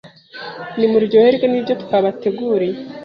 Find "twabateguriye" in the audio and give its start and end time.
1.83-2.79